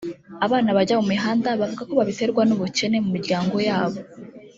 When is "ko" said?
1.89-1.93